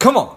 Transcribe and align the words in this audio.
Come 0.00 0.16
on. 0.16 0.36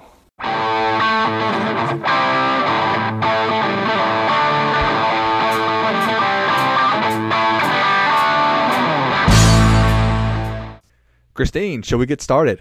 Christine, 11.34 11.82
shall 11.82 11.98
we 11.98 12.06
get 12.06 12.22
started? 12.22 12.60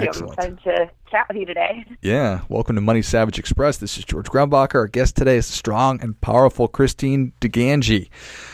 Yes, 0.00 0.18
thank 0.18 0.26
you. 0.26 0.32
Excellent. 0.32 0.40
I'm 0.40 0.52
excited 0.54 0.88
to 0.88 1.10
chat 1.10 1.26
with 1.28 1.36
you 1.36 1.46
today. 1.46 1.84
Yeah, 2.00 2.40
welcome 2.48 2.74
to 2.76 2.80
Money 2.80 3.02
Savage 3.02 3.38
Express. 3.38 3.76
This 3.76 3.98
is 3.98 4.04
George 4.04 4.28
Grumbacher. 4.28 4.76
Our 4.76 4.86
guest 4.86 5.16
today 5.16 5.36
is 5.36 5.46
strong 5.46 6.00
and 6.00 6.20
powerful 6.20 6.68
Christine 6.68 7.32
DeGangi. 7.40 8.08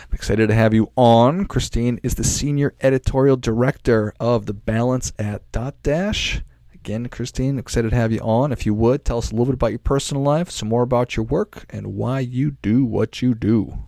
I'm 0.08 0.14
excited 0.14 0.48
to 0.48 0.54
have 0.54 0.74
you 0.74 0.90
on. 0.96 1.46
Christine 1.46 2.00
is 2.02 2.16
the 2.16 2.24
senior 2.24 2.74
editorial 2.80 3.36
director 3.36 4.12
of 4.18 4.46
The 4.46 4.54
Balance 4.54 5.12
at 5.18 5.50
Dotdash. 5.52 6.42
Again, 6.74 7.08
Christine, 7.08 7.58
excited 7.58 7.90
to 7.90 7.96
have 7.96 8.12
you 8.12 8.20
on. 8.20 8.52
If 8.52 8.66
you 8.66 8.74
would, 8.74 9.04
tell 9.04 9.18
us 9.18 9.30
a 9.30 9.34
little 9.34 9.46
bit 9.46 9.54
about 9.54 9.70
your 9.70 9.78
personal 9.78 10.22
life, 10.22 10.50
some 10.50 10.68
more 10.68 10.82
about 10.82 11.16
your 11.16 11.26
work, 11.26 11.66
and 11.70 11.94
why 11.94 12.20
you 12.20 12.52
do 12.62 12.84
what 12.84 13.22
you 13.22 13.34
do. 13.34 13.84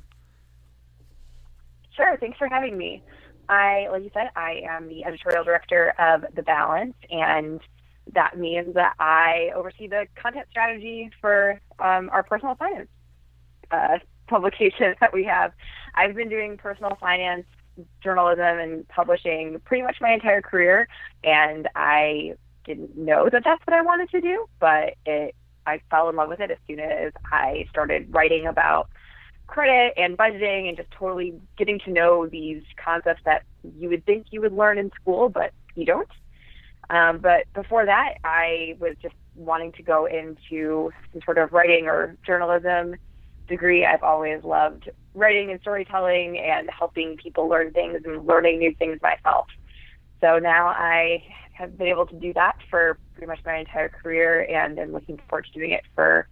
Sure, 1.97 2.17
thanks 2.19 2.39
for 2.39 2.49
having 2.49 2.77
me. 2.77 3.03
I, 3.49 3.89
like 3.91 4.05
you 4.05 4.11
said, 4.13 4.31
I 4.37 4.63
am 4.69 4.89
the 4.89 5.05
editorial 5.05 5.45
director 5.45 5.95
of 5.99 6.25
The 6.35 6.43
Balance, 6.43 6.95
and 7.11 7.61
that 8.15 8.39
means 8.39 8.75
that 8.75 8.95
I 8.99 9.51
oversee 9.55 9.87
the 9.87 10.07
content 10.15 10.47
strategy 10.51 11.11
for 11.21 11.61
um, 11.79 12.11
our 12.13 12.23
personal 12.23 12.55
finance 12.55 12.89
uh, 13.71 13.99
publication 14.27 14.95
that 15.01 15.13
we 15.13 15.25
have. 15.25 15.53
I've 15.95 16.15
been 16.15 16.29
doing 16.29 16.57
personal 16.57 16.97
finance 17.01 17.47
journalism 18.03 18.59
and 18.59 18.89
publishing 18.89 19.61
pretty 19.65 19.83
much 19.83 19.97
my 20.01 20.13
entire 20.13 20.43
career, 20.43 20.89
and 21.25 21.69
I 21.75 22.35
didn't 22.65 22.97
know 22.97 23.29
that 23.31 23.45
that's 23.45 23.67
what 23.67 23.75
I 23.75 23.83
wanted 23.83 24.11
to 24.11 24.21
do, 24.21 24.47
but 24.61 24.95
it 25.07 25.35
I 25.67 25.83
fell 25.91 26.09
in 26.09 26.17
love 26.17 26.31
with 26.31 26.41
it 26.41 26.51
as 26.51 26.57
soon 26.67 26.81
as 26.81 27.13
I 27.31 27.67
started 27.69 28.13
writing 28.13 28.47
about 28.47 28.89
credit 29.49 29.95
and 29.97 30.17
budgeting 30.17 30.69
and 30.69 30.77
just 30.77 30.91
totally 30.93 31.35
getting 31.57 31.81
to 31.81 31.91
know 31.91 32.27
these 32.27 32.63
concepts 32.83 33.23
that 33.25 33.43
you 33.77 33.89
would 33.89 34.07
think 34.07 34.27
you 34.31 34.41
would 34.41 34.53
learn 34.53 34.79
in 34.79 34.91
school, 35.01 35.29
but 35.29 35.53
you 35.75 35.85
don't. 35.85 36.09
Um, 36.91 37.19
but 37.19 37.53
before 37.55 37.85
that, 37.85 38.15
I 38.25 38.77
was 38.79 38.95
just 39.03 39.15
wanting 39.35 39.73
to 39.73 39.83
go 39.83 40.07
into 40.07 40.91
some 41.13 41.23
sort 41.25 41.39
of 41.39 41.53
writing 41.53 41.87
or 41.87 42.17
journalism 42.25 42.97
degree. 43.49 43.85
I've 43.85 44.03
always 44.03 44.45
loved 44.45 44.91
writing 45.15 45.51
and 45.51 45.61
storytelling 45.61 46.39
and 46.39 46.71
helping 46.71 47.17
people 47.17 47.49
learn 47.49 47.73
things 47.73 48.03
and 48.05 48.27
learning 48.27 48.59
new 48.59 48.75
things 48.75 49.01
myself. 49.03 49.47
So 50.21 50.39
now 50.39 50.69
I 50.69 51.25
have 51.53 51.77
been 51.77 51.89
able 51.89 52.07
to 52.07 52.15
do 52.15 52.33
that 52.35 52.57
for 52.71 52.99
pretty 53.15 53.27
much 53.27 53.41
my 53.45 53.57
entire 53.57 53.89
career 53.89 54.43
and 54.43 54.79
am 54.79 54.93
looking 54.93 55.19
forward 55.29 55.47
to 55.47 55.59
doing 55.59 55.73
it 55.73 55.83
for 55.95 56.29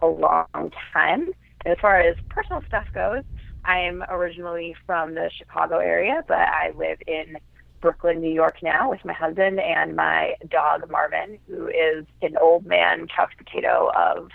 a 0.00 0.06
long 0.06 0.72
time. 0.92 1.30
As 1.66 1.76
far 1.80 1.98
as 1.98 2.16
personal 2.28 2.62
stuff 2.68 2.86
goes, 2.94 3.24
I'm 3.64 4.04
originally 4.08 4.76
from 4.86 5.14
the 5.14 5.28
Chicago 5.36 5.78
area, 5.78 6.22
but 6.28 6.38
I 6.38 6.72
live 6.76 6.98
in 7.08 7.36
Brooklyn, 7.80 8.20
New 8.20 8.32
York 8.32 8.58
now 8.62 8.88
with 8.88 9.04
my 9.04 9.12
husband 9.12 9.58
and 9.58 9.96
my 9.96 10.34
dog 10.48 10.88
Marvin, 10.88 11.40
who 11.48 11.66
is 11.66 12.06
an 12.22 12.36
old 12.40 12.64
man 12.66 13.08
couch 13.08 13.32
potato 13.36 13.90
of 13.96 14.30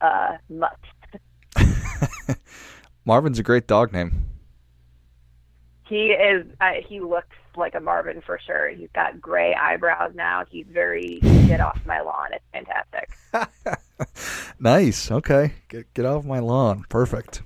uh, 0.00 0.36
mutt. 0.48 0.76
Marvin's 3.04 3.38
a 3.38 3.44
great 3.44 3.68
dog 3.68 3.92
name. 3.92 4.24
He 5.86 6.06
is. 6.06 6.46
Uh, 6.60 6.72
he 6.84 6.98
looks 6.98 7.36
like 7.56 7.74
a 7.74 7.80
Marvin 7.80 8.22
for 8.24 8.38
sure. 8.44 8.70
He's 8.70 8.90
got 8.94 9.20
gray 9.20 9.54
eyebrows 9.54 10.12
now. 10.14 10.44
He's 10.50 10.66
very 10.70 11.20
get 11.46 11.60
off 11.60 11.80
my 11.86 12.00
lawn. 12.00 12.28
It's 12.32 12.44
fantastic. 12.52 13.10
nice. 14.60 15.10
Okay. 15.10 15.54
Get, 15.68 15.92
get 15.94 16.04
off 16.04 16.24
my 16.24 16.38
lawn. 16.38 16.84
Perfect. 16.88 17.42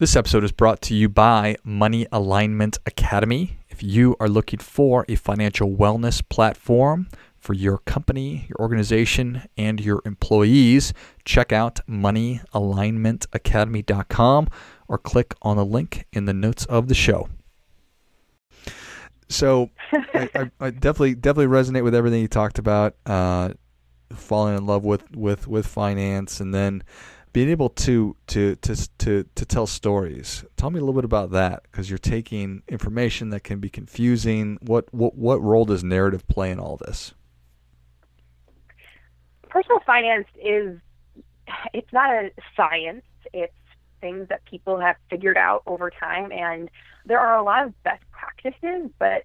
This 0.00 0.14
episode 0.14 0.44
is 0.44 0.52
brought 0.52 0.80
to 0.82 0.94
you 0.94 1.08
by 1.08 1.56
Money 1.64 2.06
Alignment 2.12 2.78
Academy. 2.86 3.58
If 3.68 3.82
you 3.82 4.14
are 4.20 4.28
looking 4.28 4.60
for 4.60 5.04
a 5.08 5.16
financial 5.16 5.70
wellness 5.70 6.22
platform 6.28 7.08
for 7.36 7.52
your 7.52 7.78
company, 7.78 8.46
your 8.48 8.58
organization, 8.60 9.42
and 9.56 9.80
your 9.80 10.00
employees, 10.04 10.94
check 11.24 11.52
out 11.52 11.80
moneyalignmentacademy.com 11.88 14.48
or 14.86 14.98
click 14.98 15.34
on 15.42 15.56
the 15.56 15.64
link 15.64 16.06
in 16.12 16.26
the 16.26 16.34
notes 16.34 16.64
of 16.66 16.86
the 16.86 16.94
show. 16.94 17.28
So 19.28 19.70
I, 19.92 20.30
I, 20.34 20.50
I 20.66 20.70
definitely 20.70 21.14
definitely 21.14 21.54
resonate 21.54 21.84
with 21.84 21.94
everything 21.94 22.22
you 22.22 22.28
talked 22.28 22.58
about. 22.58 22.96
Uh, 23.06 23.50
falling 24.14 24.56
in 24.56 24.66
love 24.66 24.84
with, 24.84 25.14
with, 25.14 25.46
with 25.46 25.66
finance 25.66 26.40
and 26.40 26.54
then 26.54 26.82
being 27.32 27.50
able 27.50 27.68
to 27.68 28.16
to 28.26 28.56
to 28.56 28.74
to 28.98 29.24
to 29.34 29.44
tell 29.44 29.66
stories. 29.66 30.44
Tell 30.56 30.70
me 30.70 30.78
a 30.78 30.80
little 30.80 30.94
bit 30.94 31.04
about 31.04 31.30
that 31.32 31.62
because 31.64 31.90
you're 31.90 31.98
taking 31.98 32.62
information 32.68 33.28
that 33.30 33.44
can 33.44 33.60
be 33.60 33.68
confusing. 33.68 34.58
What 34.62 34.92
what 34.92 35.14
what 35.14 35.42
role 35.42 35.64
does 35.64 35.84
narrative 35.84 36.26
play 36.26 36.50
in 36.50 36.58
all 36.58 36.78
this? 36.78 37.12
Personal 39.48 39.80
finance 39.86 40.26
is 40.42 40.78
it's 41.72 41.92
not 41.92 42.10
a 42.10 42.30
science. 42.56 43.04
It's 43.32 43.52
things 44.00 44.28
that 44.28 44.44
people 44.44 44.78
have 44.80 44.96
figured 45.10 45.36
out 45.36 45.62
over 45.66 45.90
time 45.90 46.32
and 46.32 46.70
there 47.04 47.18
are 47.18 47.36
a 47.38 47.42
lot 47.42 47.64
of 47.64 47.82
best 47.82 48.02
practices, 48.40 48.90
but 48.98 49.24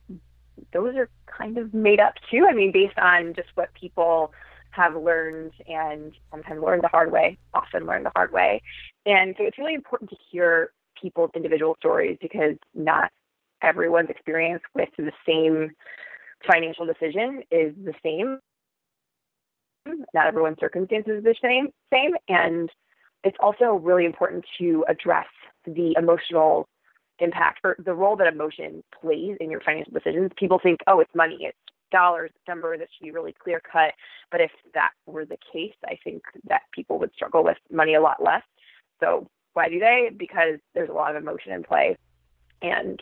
those 0.72 0.96
are 0.96 1.10
kind 1.26 1.58
of 1.58 1.74
made 1.74 2.00
up 2.00 2.14
too. 2.30 2.48
I 2.50 2.54
mean, 2.54 2.72
based 2.72 2.98
on 2.98 3.34
just 3.36 3.50
what 3.56 3.74
people 3.74 4.32
have 4.72 4.96
learned 4.96 5.52
and 5.68 6.14
um, 6.32 6.42
sometimes 6.42 6.62
learn 6.64 6.80
the 6.82 6.88
hard 6.88 7.12
way, 7.12 7.38
often 7.54 7.86
learn 7.86 8.04
the 8.04 8.12
hard 8.16 8.32
way. 8.32 8.62
And 9.06 9.36
so 9.38 9.44
it's 9.46 9.58
really 9.58 9.76
important 9.76 10.10
to 10.10 10.16
hear 10.32 10.72
people's 11.00 11.32
individual 11.36 11.76
stories 11.80 12.18
because 12.22 12.56
not 12.74 13.12
everyone's 13.62 14.10
experience 14.10 14.64
with 14.74 14.90
the 14.98 15.12
same 15.28 15.72
financial 16.50 16.86
decision 16.86 17.44
is 17.52 17.74
the 17.84 17.94
same. 18.04 18.40
Not 20.14 20.28
everyone's 20.28 20.60
circumstances 20.60 21.18
are 21.18 21.22
the 21.22 21.36
same 21.42 21.70
same. 21.92 22.14
And 22.28 22.70
it's 23.24 23.38
also 23.40 23.74
really 23.76 24.06
important 24.06 24.46
to 24.60 24.86
address 24.88 25.28
the 25.66 25.94
emotional 25.98 26.68
impact 27.20 27.60
or 27.64 27.76
the 27.80 27.94
role 27.94 28.16
that 28.18 28.28
emotion 28.28 28.84
plays 29.02 29.38
in 29.40 29.50
your 29.52 29.62
financial 29.62 29.94
decisions. 29.94 30.32
People 30.38 30.60
think, 30.62 30.80
oh, 30.88 31.00
it's 31.00 31.14
money, 31.16 31.38
it's 31.42 31.58
dollars, 31.92 32.32
number 32.48 32.78
that 32.78 32.88
should 32.92 33.04
be 33.06 33.12
really 33.12 33.34
clear 33.34 33.62
cut. 33.62 33.94
But 34.32 34.42
if 34.42 34.52
that 34.74 34.92
were 35.06 35.26
the 35.26 35.38
case, 35.52 35.76
I 35.86 35.98
think 36.04 36.24
that 36.48 36.64
people 36.74 37.00
would 37.00 37.14
struggle 37.14 37.44
with 37.44 37.58
money 37.72 37.94
a 37.94 38.02
lot 38.02 38.22
less. 38.22 38.42
So 39.00 39.30
why 39.54 39.70
do 39.70 39.80
they? 39.80 40.10
Because 40.16 40.60
there's 40.74 40.90
a 40.90 40.94
lot 40.94 41.16
of 41.16 41.22
emotion 41.22 41.54
in 41.54 41.64
play 41.64 41.98
and 42.62 43.02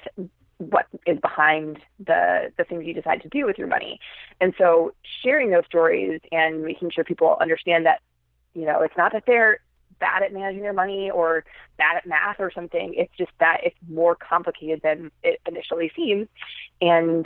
what 0.57 0.85
is 1.07 1.17
behind 1.19 1.79
the 2.05 2.51
the 2.57 2.63
things 2.63 2.85
you 2.85 2.93
decide 2.93 3.21
to 3.21 3.29
do 3.29 3.45
with 3.45 3.57
your 3.57 3.67
money. 3.67 3.99
And 4.39 4.53
so 4.57 4.93
sharing 5.23 5.49
those 5.49 5.65
stories 5.65 6.19
and 6.31 6.61
making 6.61 6.91
sure 6.91 7.03
people 7.03 7.37
understand 7.41 7.85
that, 7.85 8.01
you 8.53 8.65
know, 8.65 8.81
it's 8.81 8.97
not 8.97 9.13
that 9.13 9.23
they're 9.25 9.59
bad 10.01 10.23
at 10.23 10.33
managing 10.33 10.63
their 10.63 10.73
money 10.73 11.09
or 11.09 11.45
bad 11.77 11.95
at 11.95 12.05
math 12.05 12.39
or 12.39 12.51
something. 12.51 12.93
It's 12.97 13.15
just 13.17 13.31
that 13.39 13.61
it's 13.63 13.77
more 13.89 14.15
complicated 14.15 14.81
than 14.83 15.11
it 15.23 15.39
initially 15.47 15.91
seems. 15.95 16.27
And 16.81 17.25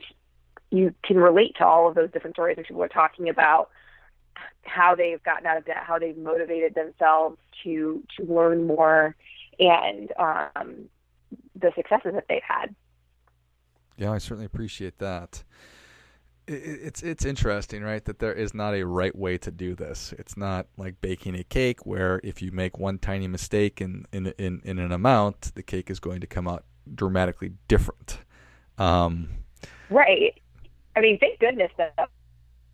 you 0.70 0.94
can 1.04 1.18
relate 1.18 1.56
to 1.58 1.66
all 1.66 1.88
of 1.88 1.96
those 1.96 2.12
different 2.12 2.36
stories 2.36 2.58
when 2.58 2.66
people 2.66 2.84
are 2.84 2.88
talking 2.88 3.30
about 3.30 3.70
how 4.64 4.94
they've 4.94 5.24
gotten 5.24 5.48
out 5.48 5.58
of 5.58 5.66
debt, 5.66 5.78
how 5.78 5.98
they've 5.98 6.18
motivated 6.18 6.76
themselves 6.76 7.38
to 7.64 8.04
to 8.18 8.26
learn 8.26 8.68
more, 8.68 9.16
and 9.60 10.12
um, 10.20 10.90
the 11.56 11.72
successes 11.76 12.14
that 12.14 12.26
they've 12.28 12.42
had. 12.46 12.76
Yeah, 13.98 14.12
I 14.12 14.18
certainly 14.18 14.46
appreciate 14.46 14.98
that. 15.00 15.44
It's 16.48 17.02
it's 17.02 17.26
interesting, 17.26 17.82
right? 17.82 18.06
That 18.06 18.20
there 18.20 18.34
is 18.34 18.54
not 18.54 18.76
a 18.76 18.84
right 18.86 19.16
way 19.16 19.38
to 19.40 19.52
do 19.52 19.74
this. 19.74 20.14
It's 20.20 20.38
not 20.38 20.68
like 20.78 21.02
baking 21.02 21.36
a 21.36 21.44
cake, 21.44 21.86
where 21.86 22.22
if 22.24 22.42
you 22.42 22.52
make 22.52 22.78
one 22.78 23.00
tiny 23.00 23.28
mistake 23.28 23.82
in 23.82 24.06
in 24.12 24.28
in, 24.38 24.62
in 24.64 24.78
an 24.78 24.92
amount, 24.92 25.56
the 25.56 25.64
cake 25.64 25.90
is 25.90 26.00
going 26.00 26.22
to 26.22 26.28
come 26.28 26.48
out 26.48 26.64
dramatically 26.94 27.54
different. 27.68 28.20
Um, 28.78 29.30
right. 29.90 30.40
I 30.96 31.02
mean, 31.02 31.18
thank 31.20 31.40
goodness 31.40 31.72
that, 31.78 32.10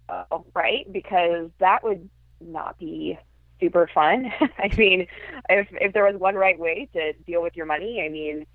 uh, 0.09 0.39
right? 0.53 0.91
Because 0.91 1.49
that 1.59 1.83
would 1.83 2.09
not 2.39 2.77
be 2.77 3.17
super 3.59 3.89
fun. 3.93 4.31
I 4.57 4.69
mean, 4.77 5.07
if 5.49 5.67
if 5.71 5.93
there 5.93 6.05
was 6.05 6.15
one 6.19 6.35
right 6.35 6.59
way 6.59 6.89
to 6.93 7.13
deal 7.25 7.41
with 7.41 7.55
your 7.55 7.65
money, 7.65 8.03
I 8.05 8.09
mean, 8.09 8.45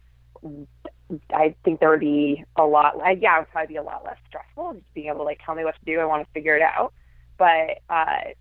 I 1.33 1.55
think 1.65 1.81
there 1.81 1.91
would 1.91 2.01
be 2.01 2.45
a 2.57 2.65
lot. 2.65 2.95
Yeah, 3.21 3.37
it 3.37 3.41
would 3.41 3.51
probably 3.51 3.75
be 3.75 3.77
a 3.77 3.83
lot 3.83 4.05
less 4.05 4.17
stressful 4.29 4.75
just 4.75 4.95
being 4.95 5.07
able 5.09 5.19
to 5.19 5.25
like 5.25 5.41
tell 5.45 5.55
me 5.55 5.65
what 5.65 5.75
to 5.75 5.85
do. 5.85 6.01
I 6.01 6.05
want 6.05 6.27
to 6.27 6.33
figure 6.33 6.57
it 6.57 6.63
out. 6.63 6.93
But 7.39 7.83
uh, 7.89 8.33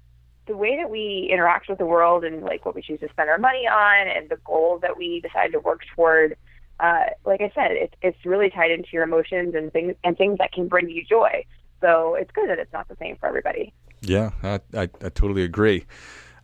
the 0.48 0.58
way 0.58 0.78
that 0.78 0.90
we 0.90 1.30
interact 1.32 1.70
with 1.70 1.78
the 1.78 1.86
world 1.86 2.24
and 2.24 2.44
like 2.44 2.66
what 2.66 2.76
we 2.76 2.82
choose 2.82 3.00
to 3.02 3.10
spend 3.10 3.30
our 3.30 3.38
money 3.38 3.68
on 3.68 4.08
and 4.08 4.30
the 4.30 4.38
goals 4.46 4.82
that 4.82 4.98
we 4.98 5.22
decide 5.22 5.52
to 5.52 5.60
work 5.60 5.82
toward, 5.96 6.38
uh, 6.80 7.04
like 7.26 7.42
I 7.42 7.52
said, 7.54 7.72
it's 7.72 7.94
it's 8.02 8.26
really 8.26 8.50
tied 8.50 8.72
into 8.72 8.90
your 8.94 9.04
emotions 9.04 9.54
and 9.56 9.72
things 9.72 9.96
and 10.04 10.18
things 10.18 10.38
that 10.40 10.52
can 10.52 10.68
bring 10.68 10.90
you 10.90 11.04
joy. 11.04 11.46
So 11.82 12.16
it's 12.16 12.32
good 12.32 12.50
that 12.50 12.60
it's 12.60 12.74
not 12.74 12.88
the 12.88 12.96
same 13.00 13.16
for 13.18 13.28
everybody. 13.28 13.74
Yeah, 14.02 14.32
I, 14.44 14.60
I, 14.74 14.84
I 14.84 15.10
totally 15.10 15.44
agree. 15.44 15.86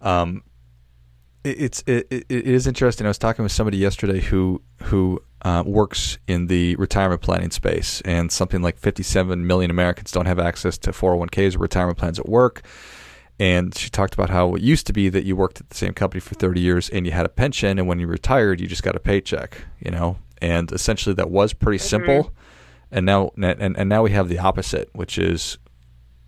Um, 0.02 0.44
it's 1.44 1.84
it, 1.88 2.08
it 2.12 2.26
is 2.30 2.68
interesting. 2.68 3.06
I 3.06 3.10
was 3.10 3.18
talking 3.18 3.44
with 3.44 3.52
somebody 3.52 3.78
yesterday 3.78 4.20
who 4.20 4.62
who 4.84 5.22
uh, 5.44 5.64
works 5.66 6.18
in 6.28 6.48
the 6.48 6.76
retirement 6.76 7.22
planning 7.22 7.52
space, 7.52 8.02
and 8.02 8.32
something 8.32 8.62
like 8.62 8.78
57 8.78 9.46
million 9.46 9.72
Americans 9.72 10.12
don't 10.12 10.28
have 10.28 10.40
access 10.40 10.78
to 10.80 10.92
401ks 10.92 11.56
or 11.56 11.60
retirement 11.60 11.98
plans 11.98 12.20
at 12.20 12.30
work. 12.30 12.64
And 13.40 13.76
she 13.76 13.90
talked 13.90 14.14
about 14.14 14.30
how 14.30 14.54
it 14.54 14.62
used 14.62 14.86
to 14.88 14.94
be 14.94 15.10
that 15.10 15.26
you 15.26 15.36
worked 15.36 15.60
at 15.60 15.70
the 15.70 15.76
same 15.76 15.94
company 15.94 16.20
for 16.20 16.36
30 16.36 16.62
years 16.62 16.90
and 16.90 17.08
you 17.08 17.12
had 17.12 17.26
a 17.26 17.30
pension, 17.30 17.80
and 17.80 17.88
when 17.88 18.00
you 18.00 18.06
retired, 18.06 18.62
you 18.62 18.68
just 18.68 18.84
got 18.84 18.96
a 18.96 19.00
paycheck, 19.00 19.58
you 19.80 19.90
know. 19.90 20.18
And 20.42 20.72
essentially, 20.72 21.16
that 21.16 21.32
was 21.32 21.54
pretty 21.54 21.80
mm-hmm. 21.80 21.88
simple. 21.88 22.34
And 22.92 23.06
now, 23.06 23.32
and, 23.42 23.78
and 23.78 23.90
now 23.90 24.04
we 24.04 24.12
have 24.12 24.28
the 24.28 24.40
opposite, 24.40 24.90
which 24.94 25.18
is 25.18 25.58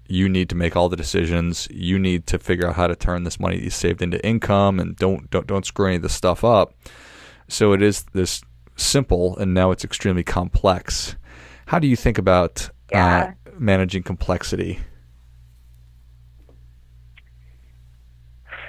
you 0.07 0.27
need 0.27 0.49
to 0.49 0.55
make 0.55 0.75
all 0.75 0.89
the 0.89 0.95
decisions. 0.95 1.67
You 1.71 1.97
need 1.97 2.27
to 2.27 2.39
figure 2.39 2.67
out 2.67 2.75
how 2.75 2.87
to 2.87 2.95
turn 2.95 3.23
this 3.23 3.39
money 3.39 3.59
you 3.59 3.69
saved 3.69 4.01
into 4.01 4.23
income, 4.25 4.79
and 4.79 4.95
don't 4.95 5.29
don't 5.29 5.47
don't 5.47 5.65
screw 5.65 5.87
any 5.87 5.95
of 5.97 6.01
this 6.01 6.13
stuff 6.13 6.43
up. 6.43 6.73
So 7.47 7.73
it 7.73 7.81
is 7.81 8.03
this 8.13 8.41
simple, 8.75 9.37
and 9.37 9.53
now 9.53 9.71
it's 9.71 9.83
extremely 9.83 10.23
complex. 10.23 11.15
How 11.67 11.79
do 11.79 11.87
you 11.87 11.95
think 11.95 12.17
about 12.17 12.69
uh, 12.93 12.97
yeah. 12.97 13.33
uh, 13.47 13.51
managing 13.57 14.03
complexity? 14.03 14.79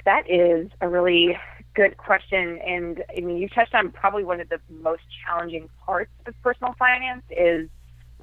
That 0.05 0.29
is 0.29 0.69
a 0.81 0.87
really 0.87 1.37
good 1.73 1.97
question, 1.97 2.59
and 2.65 3.03
I 3.15 3.21
mean 3.21 3.37
you 3.37 3.49
touched 3.49 3.75
on 3.75 3.91
probably 3.91 4.23
one 4.23 4.39
of 4.39 4.49
the 4.49 4.59
most 4.69 5.03
challenging 5.25 5.69
parts 5.85 6.11
of 6.25 6.33
personal 6.41 6.73
finance 6.79 7.23
is 7.29 7.69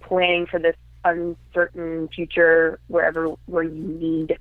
planning 0.01 0.47
for 0.47 0.59
this 0.59 0.77
uncertain 1.05 2.09
future 2.15 2.79
wherever 2.89 3.35
where 3.47 3.63
you 3.63 3.83
need 3.83 4.39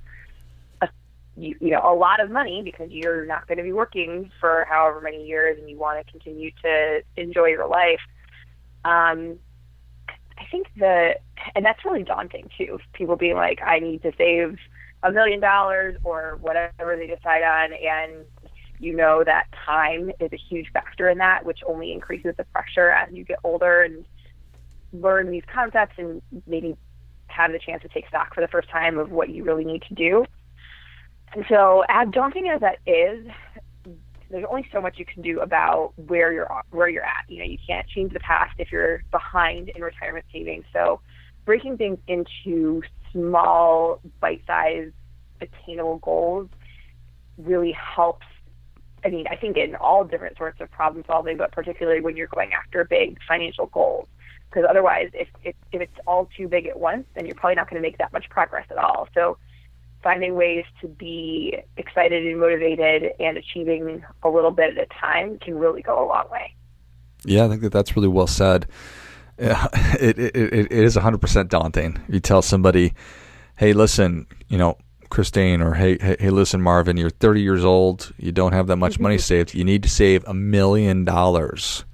a 0.81 0.89
you, 1.35 1.55
you 1.59 1.69
know 1.71 1.81
a 1.83 1.95
lot 1.95 2.19
of 2.19 2.29
money 2.29 2.61
because 2.63 2.91
you're 2.91 3.25
not 3.25 3.47
going 3.47 3.57
to 3.57 3.63
be 3.63 3.73
working 3.73 4.31
for 4.39 4.65
however 4.69 5.01
many 5.01 5.25
years 5.25 5.57
and 5.59 5.69
you 5.69 5.77
want 5.77 6.05
to 6.05 6.11
continue 6.11 6.51
to 6.63 7.01
enjoy 7.17 7.47
your 7.47 7.67
life. 7.67 8.01
Um 8.85 9.39
i 10.37 10.45
think 10.49 10.67
the 10.75 11.15
and 11.55 11.63
that's 11.63 11.85
really 11.85 12.03
daunting 12.03 12.49
too 12.57 12.79
people 12.93 13.15
being 13.15 13.35
like 13.35 13.61
i 13.63 13.79
need 13.79 14.01
to 14.01 14.11
save 14.17 14.57
a 15.03 15.11
million 15.11 15.39
dollars 15.39 15.97
or 16.03 16.37
whatever 16.41 16.95
they 16.95 17.07
decide 17.07 17.43
on 17.43 17.73
and 17.73 18.25
you 18.79 18.95
know 18.95 19.23
that 19.23 19.45
time 19.65 20.11
is 20.19 20.31
a 20.33 20.37
huge 20.37 20.71
factor 20.73 21.09
in 21.09 21.19
that 21.19 21.45
which 21.45 21.59
only 21.67 21.91
increases 21.91 22.33
the 22.37 22.43
pressure 22.45 22.89
as 22.89 23.11
you 23.13 23.23
get 23.23 23.39
older 23.43 23.83
and 23.83 24.03
learn 24.93 25.31
these 25.31 25.43
concepts 25.53 25.95
and 25.97 26.21
maybe 26.47 26.75
have 27.27 27.51
the 27.51 27.59
chance 27.59 27.81
to 27.81 27.87
take 27.87 28.07
stock 28.07 28.33
for 28.33 28.41
the 28.41 28.47
first 28.47 28.69
time 28.69 28.97
of 28.97 29.11
what 29.11 29.29
you 29.29 29.43
really 29.43 29.65
need 29.65 29.81
to 29.83 29.93
do. 29.93 30.25
And 31.33 31.45
so, 31.47 31.83
as 31.87 32.09
daunting 32.11 32.49
as 32.49 32.59
that 32.61 32.79
is, 32.85 33.25
there's 34.29 34.45
only 34.49 34.67
so 34.71 34.81
much 34.81 34.97
you 34.97 35.05
can 35.05 35.21
do 35.21 35.39
about 35.39 35.93
where 35.95 36.31
you're 36.31 36.49
where 36.71 36.89
you're 36.89 37.05
at. 37.05 37.25
You 37.29 37.39
know, 37.39 37.45
you 37.45 37.57
can't 37.65 37.87
change 37.87 38.13
the 38.13 38.19
past 38.19 38.53
if 38.57 38.71
you're 38.71 39.03
behind 39.11 39.69
in 39.69 39.81
retirement 39.81 40.25
savings. 40.31 40.65
So, 40.73 40.99
breaking 41.45 41.77
things 41.77 41.99
into 42.07 42.81
small, 43.13 44.01
bite-sized, 44.19 44.93
attainable 45.39 45.97
goals 45.97 46.49
really 47.37 47.71
helps. 47.71 48.25
I 49.03 49.09
mean, 49.09 49.25
I 49.31 49.35
think 49.35 49.57
in 49.57 49.75
all 49.75 50.03
different 50.03 50.37
sorts 50.37 50.61
of 50.61 50.69
problem 50.69 51.03
solving, 51.07 51.37
but 51.37 51.51
particularly 51.51 52.01
when 52.01 52.15
you're 52.15 52.27
going 52.27 52.51
after 52.53 52.83
big 52.83 53.17
financial 53.27 53.67
goals 53.67 54.07
because 54.51 54.67
otherwise, 54.69 55.09
if, 55.13 55.29
if, 55.43 55.55
if 55.71 55.81
it's 55.81 55.97
all 56.05 56.29
too 56.35 56.47
big 56.47 56.67
at 56.67 56.79
once, 56.79 57.05
then 57.15 57.25
you're 57.25 57.35
probably 57.35 57.55
not 57.55 57.69
going 57.69 57.81
to 57.81 57.87
make 57.87 57.97
that 57.99 58.11
much 58.11 58.29
progress 58.29 58.65
at 58.69 58.77
all. 58.77 59.07
So, 59.13 59.37
finding 60.03 60.33
ways 60.35 60.65
to 60.81 60.87
be 60.87 61.57
excited 61.77 62.25
and 62.25 62.39
motivated 62.39 63.11
and 63.19 63.37
achieving 63.37 64.03
a 64.23 64.29
little 64.29 64.49
bit 64.49 64.77
at 64.77 64.83
a 64.83 64.99
time 64.99 65.37
can 65.37 65.57
really 65.57 65.81
go 65.81 66.03
a 66.03 66.07
long 66.07 66.25
way. 66.31 66.55
Yeah, 67.23 67.45
I 67.45 67.49
think 67.49 67.61
that 67.61 67.71
that's 67.71 67.95
really 67.95 68.07
well 68.07 68.27
said. 68.27 68.67
Yeah, 69.39 69.67
it, 69.99 70.17
it, 70.17 70.35
it, 70.35 70.71
is 70.71 70.97
100% 70.97 71.49
daunting. 71.49 72.01
You 72.09 72.19
tell 72.19 72.41
somebody, 72.41 72.93
hey, 73.57 73.73
listen, 73.73 74.25
you 74.49 74.57
know, 74.57 74.77
Christine, 75.09 75.61
or 75.61 75.75
hey, 75.75 75.97
hey, 75.99 76.15
hey, 76.19 76.29
listen, 76.29 76.61
Marvin, 76.61 76.97
you're 76.97 77.09
30 77.09 77.41
years 77.41 77.63
old. 77.63 78.11
You 78.17 78.31
don't 78.31 78.53
have 78.53 78.67
that 78.67 78.77
much 78.77 78.99
money 78.99 79.17
saved. 79.19 79.53
You 79.53 79.63
need 79.63 79.83
to 79.83 79.89
save 79.89 80.23
a 80.27 80.33
million 80.33 81.05
dollars 81.05 81.85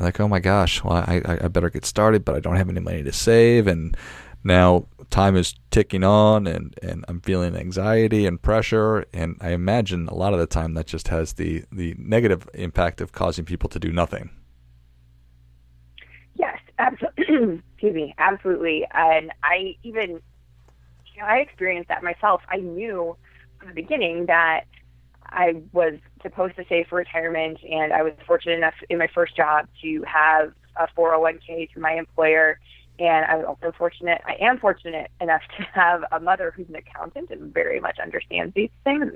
like, 0.00 0.20
oh 0.20 0.28
my 0.28 0.40
gosh, 0.40 0.82
well, 0.82 1.04
I, 1.06 1.22
I 1.24 1.48
better 1.48 1.70
get 1.70 1.84
started, 1.84 2.24
but 2.24 2.34
I 2.34 2.40
don't 2.40 2.56
have 2.56 2.68
any 2.68 2.80
money 2.80 3.02
to 3.02 3.12
save. 3.12 3.66
And 3.66 3.96
now 4.44 4.86
time 5.10 5.36
is 5.36 5.54
ticking 5.70 6.04
on 6.04 6.46
and, 6.46 6.74
and 6.82 7.04
I'm 7.08 7.20
feeling 7.20 7.56
anxiety 7.56 8.26
and 8.26 8.40
pressure. 8.40 9.04
And 9.12 9.36
I 9.40 9.50
imagine 9.50 10.08
a 10.08 10.14
lot 10.14 10.32
of 10.32 10.40
the 10.40 10.46
time 10.46 10.74
that 10.74 10.86
just 10.86 11.08
has 11.08 11.34
the, 11.34 11.64
the 11.72 11.94
negative 11.98 12.48
impact 12.54 13.00
of 13.00 13.12
causing 13.12 13.44
people 13.44 13.68
to 13.70 13.78
do 13.78 13.92
nothing. 13.92 14.30
Yes, 16.34 16.58
absolutely. 16.78 17.62
Excuse 17.74 17.94
me, 17.94 18.14
absolutely. 18.18 18.86
And 18.92 19.32
I 19.42 19.76
even, 19.82 20.20
you 21.14 21.20
know, 21.20 21.26
I 21.26 21.38
experienced 21.38 21.88
that 21.88 22.02
myself. 22.02 22.42
I 22.48 22.58
knew 22.58 23.16
from 23.58 23.68
the 23.68 23.74
beginning 23.74 24.26
that 24.26 24.64
I 25.32 25.62
was 25.72 25.94
supposed 26.22 26.56
to 26.56 26.64
save 26.68 26.88
for 26.88 26.96
retirement, 26.96 27.58
and 27.68 27.92
I 27.92 28.02
was 28.02 28.12
fortunate 28.26 28.56
enough 28.56 28.74
in 28.88 28.98
my 28.98 29.06
first 29.06 29.36
job 29.36 29.68
to 29.82 30.02
have 30.02 30.52
a 30.76 30.88
401k 30.96 31.70
through 31.72 31.82
my 31.82 31.92
employer. 31.92 32.58
And 32.98 33.24
I 33.24 33.36
was 33.36 33.46
also 33.46 33.72
fortunate, 33.76 34.20
I 34.26 34.36
am 34.40 34.58
fortunate 34.58 35.10
enough 35.20 35.40
to 35.56 35.62
have 35.72 36.04
a 36.12 36.20
mother 36.20 36.52
who's 36.54 36.68
an 36.68 36.76
accountant 36.76 37.30
and 37.30 37.52
very 37.52 37.80
much 37.80 37.98
understands 37.98 38.54
these 38.54 38.70
things. 38.84 39.12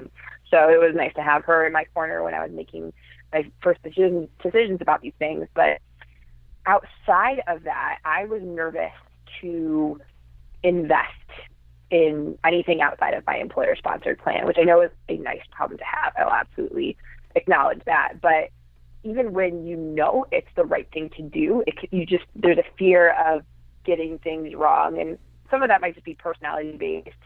So 0.51 0.69
it 0.71 0.81
was 0.81 0.95
nice 0.95 1.13
to 1.15 1.23
have 1.23 1.45
her 1.45 1.67
in 1.67 1.73
my 1.73 1.85
corner 1.93 2.23
when 2.23 2.33
I 2.33 2.43
was 2.43 2.53
making 2.53 2.93
my 3.33 3.51
first 3.61 3.83
decisions, 3.83 4.29
decisions 4.43 4.81
about 4.81 5.03
these 5.03 5.13
things. 5.19 5.49
But 5.55 5.81
outside 6.65 7.43
of 7.47 7.65
that, 7.65 7.99
I 8.05 8.25
was 8.25 8.41
nervous 8.43 8.93
to 9.43 10.01
invest 10.63 11.11
in 11.91 12.39
anything 12.45 12.81
outside 12.81 13.15
of 13.15 13.25
my 13.27 13.37
employer 13.37 13.77
sponsored 13.77 14.19
plan, 14.19 14.47
which 14.47 14.57
I 14.59 14.65
know 14.65 14.81
is 14.81 14.91
a 15.09 15.17
nice 15.17 15.43
problem 15.51 15.79
to 15.79 15.85
have. 15.85 16.13
I'll 16.19 16.33
absolutely 16.33 16.97
acknowledge 17.35 17.83
that. 17.87 18.21
But 18.21 18.51
even 19.03 19.33
when 19.33 19.67
you 19.67 19.77
know 19.77 20.27
it's 20.33 20.49
the 20.57 20.65
right 20.65 20.89
thing 20.93 21.11
to 21.17 21.23
do, 21.23 21.63
it, 21.67 21.75
you 21.91 22.07
just 22.07 22.25
there's 22.35 22.59
a 22.59 22.65
fear 22.79 23.11
of 23.27 23.43
getting 23.85 24.19
things 24.19 24.55
wrong, 24.55 24.99
and 24.99 25.19
some 25.51 25.63
of 25.63 25.69
that 25.69 25.81
might 25.81 25.95
just 25.95 26.07
be 26.07 26.15
personality 26.15 26.77
based. 26.77 27.17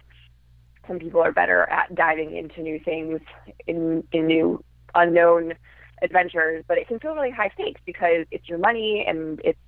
Some 0.87 0.99
people 0.99 1.21
are 1.21 1.33
better 1.33 1.69
at 1.71 1.95
diving 1.95 2.37
into 2.37 2.63
new 2.63 2.81
things 2.81 3.21
in 3.67 4.05
in 4.13 4.27
new 4.27 4.65
unknown 4.95 5.55
adventures, 6.03 6.65
but 6.67 6.79
it 6.79 6.89
can 6.89 6.99
feel 6.99 7.15
really 7.15 7.31
high 7.31 7.51
stakes 7.55 7.81
because 7.85 8.27
it's 8.31 8.49
your 8.49 8.59
money 8.59 9.05
and 9.07 9.41
it's 9.45 9.59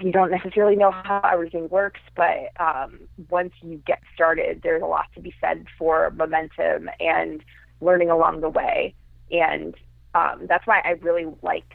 you 0.00 0.12
don't 0.12 0.30
necessarily 0.30 0.76
know 0.76 0.90
how 0.90 1.20
everything 1.32 1.68
works, 1.68 2.00
but 2.16 2.50
um, 2.60 3.00
once 3.30 3.52
you 3.62 3.82
get 3.86 4.00
started, 4.14 4.60
there's 4.62 4.82
a 4.82 4.86
lot 4.86 5.06
to 5.14 5.20
be 5.20 5.34
said 5.40 5.66
for 5.78 6.10
momentum 6.16 6.88
and 7.00 7.42
learning 7.80 8.10
along 8.10 8.40
the 8.40 8.48
way. 8.48 8.94
And 9.30 9.74
um, 10.14 10.46
that's 10.48 10.66
why 10.66 10.80
I 10.84 10.90
really 11.00 11.26
like 11.42 11.70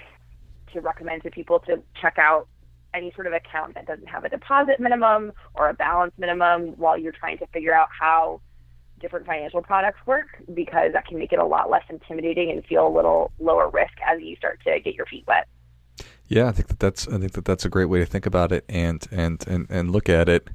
to 0.73 0.81
recommend 0.81 1.23
to 1.23 1.31
people 1.31 1.59
to 1.59 1.81
check 2.01 2.17
out 2.17 2.47
any 2.93 3.11
sort 3.15 3.27
of 3.27 3.33
account 3.33 3.73
that 3.75 3.87
doesn't 3.87 4.07
have 4.07 4.23
a 4.23 4.29
deposit 4.29 4.79
minimum 4.79 5.31
or 5.55 5.69
a 5.69 5.73
balance 5.73 6.13
minimum 6.17 6.73
while 6.77 6.97
you're 6.97 7.11
trying 7.11 7.37
to 7.39 7.47
figure 7.47 7.73
out 7.73 7.87
how 7.97 8.39
different 8.99 9.25
financial 9.25 9.61
products 9.61 9.99
work 10.05 10.27
because 10.53 10.93
that 10.93 11.05
can 11.05 11.17
make 11.17 11.33
it 11.33 11.39
a 11.39 11.45
lot 11.45 11.69
less 11.69 11.83
intimidating 11.89 12.51
and 12.51 12.65
feel 12.65 12.87
a 12.87 12.93
little 12.93 13.31
lower 13.39 13.69
risk 13.69 13.93
as 14.07 14.21
you 14.21 14.35
start 14.35 14.59
to 14.65 14.79
get 14.79 14.93
your 14.95 15.05
feet 15.05 15.25
wet. 15.27 15.47
Yeah, 16.33 16.47
I 16.47 16.51
think 16.51 16.69
that 16.69 16.79
that's 16.79 17.07
I 17.07 17.19
think 17.19 17.33
that 17.33 17.45
that's 17.45 17.63
a 17.63 17.69
great 17.69 17.85
way 17.85 17.99
to 17.99 18.07
think 18.07 18.25
about 18.25 18.51
it 18.51 18.65
and 18.67 19.05
and 19.11 19.45
and, 19.47 19.67
and 19.69 19.91
look 19.91 20.09
at 20.09 20.27
it. 20.27 20.49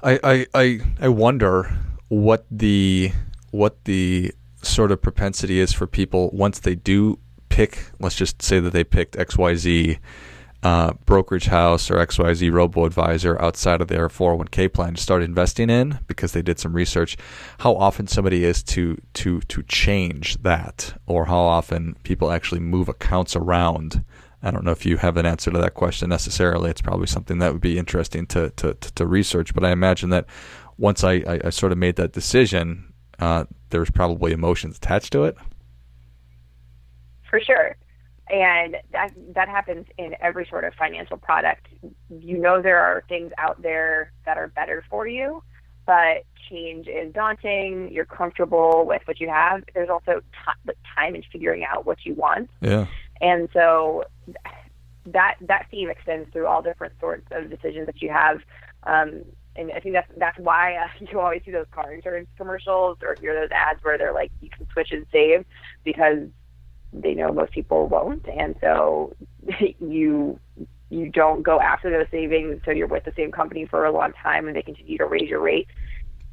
I, 0.00 0.20
I 0.22 0.46
I 0.54 0.80
I 1.00 1.08
wonder 1.08 1.76
what 2.06 2.46
the 2.52 3.10
what 3.50 3.84
the 3.84 4.32
sort 4.62 4.92
of 4.92 5.02
propensity 5.02 5.58
is 5.58 5.72
for 5.72 5.88
people 5.88 6.30
once 6.32 6.60
they 6.60 6.76
do 6.76 7.18
pick. 7.48 7.90
Let's 7.98 8.14
just 8.14 8.42
say 8.42 8.60
that 8.60 8.72
they 8.72 8.84
picked 8.84 9.16
X 9.16 9.36
Y 9.36 9.56
Z. 9.56 9.98
Uh, 10.62 10.92
brokerage 11.06 11.46
house 11.46 11.90
or 11.90 11.96
XYZ 11.96 12.52
robo 12.52 12.84
advisor 12.84 13.36
outside 13.42 13.80
of 13.80 13.88
their 13.88 14.08
401k 14.08 14.72
plan 14.72 14.94
to 14.94 15.02
start 15.02 15.20
investing 15.20 15.68
in 15.68 15.98
because 16.06 16.30
they 16.34 16.40
did 16.40 16.60
some 16.60 16.72
research. 16.72 17.16
How 17.58 17.74
often 17.74 18.06
somebody 18.06 18.44
is 18.44 18.62
to 18.74 18.96
to 19.14 19.40
to 19.40 19.64
change 19.64 20.40
that, 20.44 20.94
or 21.04 21.24
how 21.24 21.40
often 21.40 21.96
people 22.04 22.30
actually 22.30 22.60
move 22.60 22.88
accounts 22.88 23.34
around 23.34 24.04
I 24.42 24.50
don't 24.50 24.64
know 24.64 24.72
if 24.72 24.84
you 24.84 24.96
have 24.96 25.16
an 25.16 25.26
answer 25.26 25.50
to 25.50 25.58
that 25.58 25.74
question 25.74 26.08
necessarily. 26.08 26.70
It's 26.70 26.80
probably 26.80 27.06
something 27.06 27.38
that 27.38 27.52
would 27.52 27.62
be 27.62 27.78
interesting 27.78 28.26
to 28.28 28.50
to, 28.50 28.74
to, 28.74 28.94
to 28.94 29.06
research. 29.06 29.54
But 29.54 29.64
I 29.64 29.70
imagine 29.70 30.10
that 30.10 30.26
once 30.78 31.04
I, 31.04 31.12
I, 31.26 31.40
I 31.44 31.50
sort 31.50 31.72
of 31.72 31.78
made 31.78 31.96
that 31.96 32.12
decision, 32.12 32.92
uh, 33.18 33.44
there's 33.70 33.90
probably 33.90 34.32
emotions 34.32 34.76
attached 34.78 35.12
to 35.12 35.24
it. 35.24 35.36
For 37.30 37.40
sure. 37.40 37.76
and 38.28 38.76
that 38.92 39.12
that 39.34 39.48
happens 39.48 39.86
in 39.98 40.14
every 40.20 40.46
sort 40.46 40.64
of 40.64 40.74
financial 40.74 41.16
product. 41.18 41.66
You 42.10 42.38
know 42.38 42.60
there 42.62 42.78
are 42.78 43.04
things 43.08 43.32
out 43.38 43.62
there 43.62 44.12
that 44.26 44.38
are 44.38 44.48
better 44.48 44.84
for 44.90 45.06
you, 45.06 45.42
but 45.86 46.24
change 46.50 46.88
is 46.88 47.12
daunting. 47.12 47.90
You're 47.92 48.04
comfortable 48.04 48.84
with 48.86 49.02
what 49.06 49.20
you 49.20 49.28
have. 49.28 49.62
There's 49.74 49.88
also 49.90 50.20
t- 50.20 50.72
time 50.96 51.14
in 51.14 51.22
figuring 51.32 51.64
out 51.64 51.86
what 51.86 52.04
you 52.04 52.14
want. 52.14 52.50
Yeah. 52.60 52.86
And 53.22 53.48
so 53.52 54.04
that 55.06 55.36
that 55.40 55.66
theme 55.70 55.88
extends 55.88 56.30
through 56.32 56.46
all 56.46 56.60
different 56.62 56.94
sorts 57.00 57.26
of 57.30 57.48
decisions 57.48 57.86
that 57.86 58.02
you 58.02 58.10
have. 58.10 58.40
Um, 58.84 59.22
and 59.54 59.70
I 59.72 59.80
think 59.80 59.94
that's 59.94 60.10
that's 60.16 60.38
why 60.38 60.74
uh, 60.74 60.88
you 61.10 61.20
always 61.20 61.42
see 61.44 61.52
those 61.52 61.66
car 61.70 61.92
insurance 61.92 62.28
commercials 62.36 62.98
or 63.02 63.16
hear 63.20 63.34
those 63.34 63.50
ads 63.52 63.82
where 63.82 63.96
they're 63.96 64.12
like, 64.12 64.30
you 64.40 64.50
can 64.50 64.66
switch 64.72 64.90
and 64.90 65.06
save 65.12 65.44
because 65.84 66.28
they 66.92 67.14
know 67.14 67.32
most 67.32 67.52
people 67.52 67.86
won't, 67.86 68.26
and 68.28 68.54
so 68.60 69.14
you 69.80 70.38
you 70.90 71.08
don't 71.08 71.42
go 71.42 71.58
after 71.58 71.90
those 71.90 72.06
savings, 72.10 72.60
so 72.66 72.70
you're 72.70 72.86
with 72.86 73.04
the 73.04 73.14
same 73.16 73.32
company 73.32 73.64
for 73.64 73.86
a 73.86 73.92
long 73.92 74.12
time, 74.22 74.46
and 74.46 74.54
they 74.54 74.62
continue 74.62 74.98
to 74.98 75.06
raise 75.06 75.28
your 75.28 75.40
rate. 75.40 75.68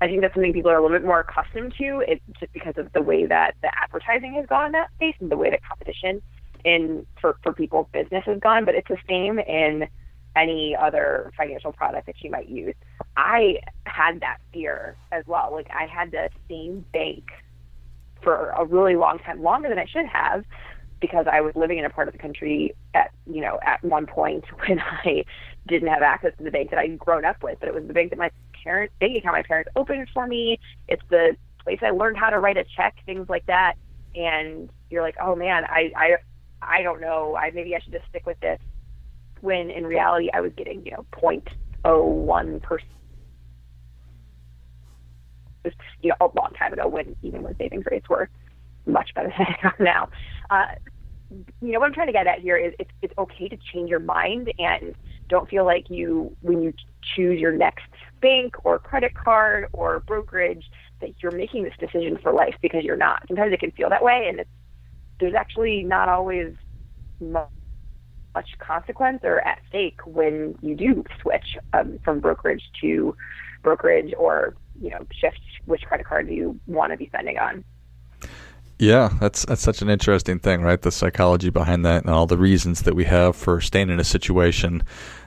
I 0.02 0.08
think 0.08 0.22
that's 0.22 0.34
something 0.34 0.54
people 0.54 0.72
are 0.72 0.78
a 0.78 0.82
little 0.82 0.98
bit 0.98 1.06
more 1.06 1.22
accustomed 1.22 1.74
to. 1.78 2.04
It's 2.08 2.22
just 2.40 2.52
because 2.54 2.76
of 2.78 2.92
the 2.94 3.02
way 3.02 3.26
that 3.26 3.56
the 3.62 3.70
advertising 3.78 4.34
has 4.36 4.46
gone 4.48 4.68
in 4.68 4.72
that 4.74 4.90
space 4.96 5.16
and 5.20 5.32
the 5.32 5.38
way 5.38 5.50
that 5.50 5.62
competition 5.64 6.22
in 6.66 7.06
for 7.20 7.38
for 7.44 7.54
people's 7.54 7.88
business 7.92 8.24
has 8.26 8.40
gone. 8.40 8.66
But 8.66 8.76
it's 8.76 8.88
the 8.88 8.98
same 9.08 9.40
in 9.40 9.88
any 10.36 10.76
other 10.76 11.32
financial 11.36 11.72
product 11.72 12.06
that 12.06 12.22
you 12.22 12.30
might 12.30 12.50
use. 12.50 12.76
I 13.18 13.60
had 13.86 14.22
that 14.22 14.38
fear 14.54 14.96
as 15.12 15.26
well. 15.28 15.50
Like 15.52 15.70
I 15.72 15.86
had 15.86 16.12
the 16.12 16.30
same 16.50 16.86
bank 16.94 17.26
for 18.22 18.50
a 18.50 18.66
really 18.66 18.96
long 18.96 19.20
time, 19.20 19.42
longer 19.42 19.70
than 19.70 19.80
I 19.80 19.86
should 19.86 20.06
have, 20.06 20.44
because 21.00 21.26
I 21.32 21.42
was 21.42 21.56
living 21.56 21.78
in 21.78 21.86
a 21.86 21.90
part 21.90 22.08
of 22.08 22.14
the 22.14 22.20
country 22.20 22.76
at 22.94 23.12
you 23.26 23.42
know 23.42 23.60
at 23.66 23.84
one 23.84 24.06
point 24.06 24.46
when 24.68 24.80
I 24.80 25.26
didn't 25.68 25.90
have 25.90 26.02
access 26.02 26.32
to 26.38 26.44
the 26.44 26.52
bank 26.52 26.72
that 26.72 26.80
I'd 26.80 26.98
grown 26.98 27.26
up 27.26 27.44
with. 27.44 27.60
But 27.60 27.70
it 27.70 27.76
was 27.76 27.86
the 27.88 27.94
bank 27.94 28.12
that 28.12 28.20
my 28.20 28.32
parents 28.64 28.94
bank 29.00 29.18
account 29.18 29.36
my 29.36 29.44
parents 29.44 29.72
opened 29.76 30.08
for 30.14 30.28
me. 30.28 30.60
It's 30.88 31.04
the 31.10 31.36
place 31.64 31.80
I 31.82 31.92
learned 31.92 32.18
how 32.18 32.30
to 32.30 32.40
write 32.40 32.58
a 32.58 32.66
check, 32.76 32.96
things 33.06 33.30
like 33.30 33.46
that. 33.48 33.76
And 34.16 34.70
you're 34.90 35.04
like, 35.04 35.16
oh 35.22 35.36
man, 35.36 35.66
I 35.66 35.92
I 35.96 36.16
I 36.62 36.82
don't 36.82 37.02
know. 37.02 37.36
I 37.36 37.52
maybe 37.52 37.76
I 37.76 37.80
should 37.80 37.94
just 37.94 38.08
stick 38.10 38.26
with 38.26 38.40
this. 38.40 38.60
When 39.42 39.70
in 39.70 39.86
reality, 39.86 40.30
I 40.34 40.42
was 40.42 40.52
getting 40.56 40.86
you 40.86 40.92
know 40.92 41.06
0.01 41.12 42.62
percent 42.62 42.92
you 46.02 46.10
know, 46.10 46.16
a 46.22 46.40
long 46.40 46.52
time 46.58 46.74
ago 46.74 46.88
when 46.88 47.16
even 47.22 47.44
when 47.44 47.56
savings 47.58 47.86
rates 47.90 48.08
were 48.10 48.30
much 48.86 49.14
better 49.14 49.34
than 49.38 49.48
they 49.48 49.68
are 49.68 49.76
now. 49.80 50.10
Uh, 50.50 50.68
you 51.62 51.72
know 51.72 51.80
what 51.80 51.88
I'm 51.88 51.94
trying 51.94 52.08
to 52.08 52.14
get 52.14 52.26
at 52.26 52.40
here 52.40 52.58
is 52.58 52.74
it's 52.80 52.90
it's 53.02 53.14
okay 53.18 53.48
to 53.50 53.58
change 53.72 53.90
your 53.90 54.00
mind 54.00 54.52
and 54.58 54.96
don't 55.28 55.48
feel 55.48 55.64
like 55.64 55.90
you 55.90 56.36
when 56.42 56.64
you 56.64 56.74
choose 57.16 57.40
your 57.40 57.52
next 57.52 57.86
bank 58.20 58.56
or 58.64 58.80
credit 58.80 59.14
card 59.14 59.68
or 59.74 60.00
brokerage 60.02 60.66
that 61.02 61.12
you're 61.22 61.32
making 61.32 61.64
this 61.64 61.74
decision 61.80 62.18
for 62.22 62.34
life 62.34 62.56
because 62.62 62.84
you're 62.84 62.98
not. 62.98 63.24
Sometimes 63.28 63.54
it 63.54 63.60
can 63.60 63.72
feel 63.72 63.90
that 63.90 64.04
way 64.04 64.26
and 64.28 64.40
it's 64.40 64.50
there's 65.20 65.36
actually 65.36 65.84
not 65.84 66.10
always 66.10 66.54
much 67.20 67.50
consequence 68.60 69.20
or 69.24 69.40
at 69.42 69.60
stake 69.68 70.00
when 70.06 70.58
you 70.62 70.76
do 70.76 71.04
switch 71.22 71.58
um, 71.74 72.00
from 72.04 72.20
brokerage 72.20 72.64
to 72.82 73.16
brokerage 73.64 74.14
or 74.18 74.56
you 74.82 74.90
know 74.90 75.06
shift 75.12 75.40
which 75.66 75.82
credit 75.82 76.06
card 76.06 76.30
you 76.30 76.60
want 76.68 76.92
to 76.92 76.98
be 76.98 77.08
spending 77.08 77.38
on. 77.38 77.64
Yeah, 78.78 79.10
that's 79.20 79.46
that's 79.46 79.62
such 79.62 79.82
an 79.82 79.90
interesting 79.90 80.40
thing, 80.40 80.62
right? 80.62 80.82
The 80.82 80.92
psychology 80.92 81.50
behind 81.50 81.86
that 81.86 82.04
and 82.04 82.14
all 82.14 82.26
the 82.26 82.38
reasons 82.38 82.84
that 82.84 82.96
we 82.96 83.04
have 83.06 83.36
for 83.36 83.60
staying 83.60 83.90
in 83.90 84.00
a 84.00 84.06
situation 84.06 84.84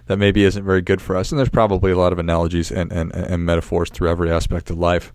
that 0.07 0.17
maybe 0.17 0.45
isn't 0.45 0.65
very 0.65 0.81
good 0.81 1.03
for 1.03 1.17
us. 1.17 1.31
And 1.31 1.39
there's 1.39 1.51
probably 1.51 1.93
a 1.93 1.99
lot 1.99 2.13
of 2.13 2.19
analogies 2.19 2.73
and, 2.73 2.91
and, 2.91 3.15
and 3.15 3.45
metaphors 3.45 3.91
through 3.91 4.09
every 4.09 4.31
aspect 4.31 4.71
of 4.71 4.79
life. 4.79 5.13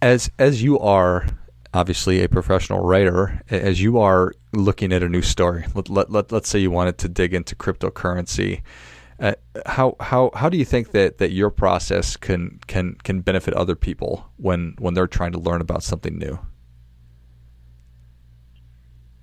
As 0.00 0.30
as 0.38 0.62
you 0.62 0.78
are 0.78 1.26
obviously 1.74 2.22
a 2.22 2.28
professional 2.28 2.80
writer, 2.80 3.42
as 3.50 3.80
you 3.80 3.98
are 3.98 4.32
looking 4.52 4.92
at 4.92 5.02
a 5.02 5.08
new 5.08 5.22
story, 5.22 5.64
let, 5.74 5.88
let, 5.88 6.10
let, 6.10 6.32
let's 6.32 6.48
say 6.48 6.58
you 6.58 6.70
wanted 6.70 6.98
to 6.98 7.08
dig 7.08 7.34
into 7.34 7.54
cryptocurrency 7.54 8.62
uh, 9.20 9.32
how 9.66 9.96
how 9.98 10.30
how 10.34 10.48
do 10.48 10.56
you 10.56 10.64
think 10.64 10.92
that, 10.92 11.18
that 11.18 11.32
your 11.32 11.50
process 11.50 12.16
can 12.16 12.60
can 12.68 12.94
can 13.02 13.20
benefit 13.20 13.52
other 13.54 13.74
people 13.74 14.30
when 14.36 14.76
when 14.78 14.94
they're 14.94 15.08
trying 15.08 15.32
to 15.32 15.38
learn 15.38 15.60
about 15.60 15.82
something 15.82 16.16
new? 16.18 16.38